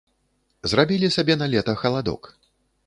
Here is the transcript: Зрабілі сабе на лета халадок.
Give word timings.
Зрабілі 0.71 1.11
сабе 1.19 1.39
на 1.43 1.51
лета 1.57 1.79
халадок. 1.85 2.23